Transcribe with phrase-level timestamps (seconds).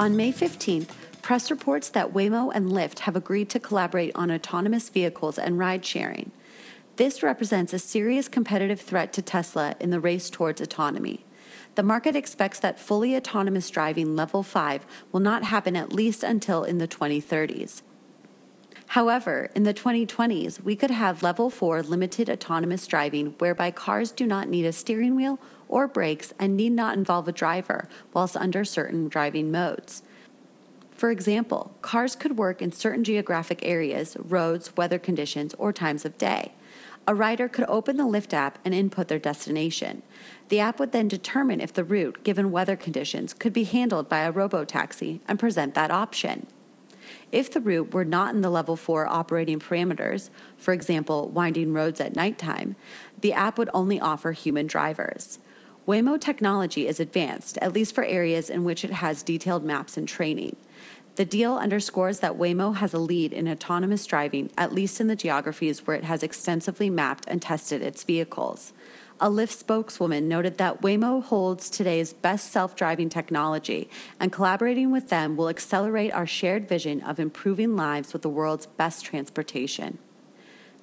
[0.00, 4.88] On May 15th, press reports that Waymo and Lyft have agreed to collaborate on autonomous
[4.88, 6.30] vehicles and ride sharing.
[6.96, 11.26] This represents a serious competitive threat to Tesla in the race towards autonomy.
[11.74, 16.64] The market expects that fully autonomous driving level 5 will not happen at least until
[16.64, 17.82] in the 2030s.
[18.94, 24.26] However, in the 2020s, we could have level 4 limited autonomous driving whereby cars do
[24.26, 25.38] not need a steering wheel
[25.68, 30.02] or brakes and need not involve a driver whilst under certain driving modes.
[30.90, 36.18] For example, cars could work in certain geographic areas, roads, weather conditions, or times of
[36.18, 36.54] day.
[37.06, 40.02] A rider could open the Lyft app and input their destination.
[40.48, 44.22] The app would then determine if the route, given weather conditions, could be handled by
[44.22, 46.48] a robo taxi and present that option.
[47.32, 52.00] If the route were not in the level 4 operating parameters, for example, winding roads
[52.00, 52.76] at nighttime,
[53.20, 55.38] the app would only offer human drivers.
[55.86, 60.06] Waymo technology is advanced, at least for areas in which it has detailed maps and
[60.06, 60.56] training.
[61.16, 65.16] The deal underscores that Waymo has a lead in autonomous driving, at least in the
[65.16, 68.72] geographies where it has extensively mapped and tested its vehicles.
[69.22, 75.10] A Lyft spokeswoman noted that Waymo holds today's best self driving technology, and collaborating with
[75.10, 79.98] them will accelerate our shared vision of improving lives with the world's best transportation.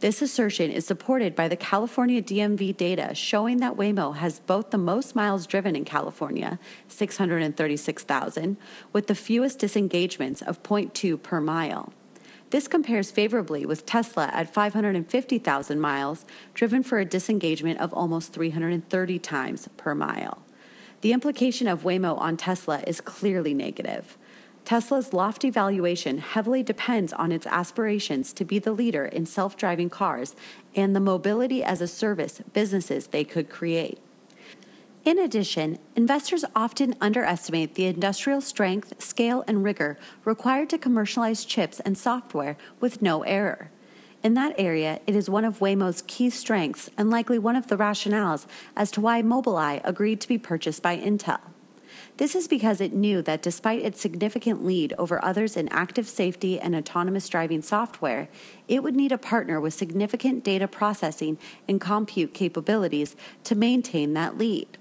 [0.00, 4.78] This assertion is supported by the California DMV data showing that Waymo has both the
[4.78, 8.56] most miles driven in California, 636,000,
[8.92, 11.92] with the fewest disengagements of 0.2 per mile.
[12.54, 16.24] This compares favorably with Tesla at 550,000 miles,
[16.54, 20.38] driven for a disengagement of almost 330 times per mile.
[21.00, 24.16] The implication of Waymo on Tesla is clearly negative.
[24.64, 29.90] Tesla's lofty valuation heavily depends on its aspirations to be the leader in self driving
[29.90, 30.36] cars
[30.76, 33.98] and the mobility as a service businesses they could create.
[35.04, 41.78] In addition, investors often underestimate the industrial strength, scale, and rigor required to commercialize chips
[41.80, 43.70] and software with no error.
[44.22, 47.76] In that area, it is one of Waymo's key strengths and likely one of the
[47.76, 51.40] rationales as to why Mobileye agreed to be purchased by Intel.
[52.16, 56.58] This is because it knew that despite its significant lead over others in active safety
[56.58, 58.28] and autonomous driving software,
[58.68, 61.36] it would need a partner with significant data processing
[61.68, 64.78] and compute capabilities to maintain that lead.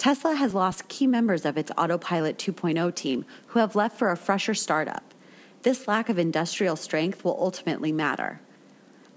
[0.00, 4.16] Tesla has lost key members of its Autopilot 2.0 team who have left for a
[4.16, 5.12] fresher startup.
[5.60, 8.40] This lack of industrial strength will ultimately matter.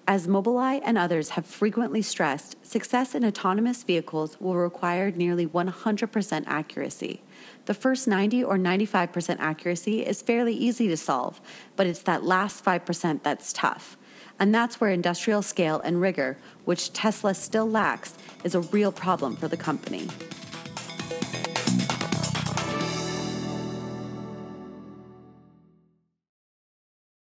[0.06, 6.44] As Mobileye and others have frequently stressed, success in autonomous vehicles will require nearly 100%
[6.48, 7.22] accuracy.
[7.64, 11.40] The first 90 or 95% accuracy is fairly easy to solve,
[11.78, 13.96] but it's that last 5% that's tough.
[14.38, 19.38] And that's where industrial scale and rigor, which Tesla still lacks, is a real problem
[19.38, 20.10] for the company.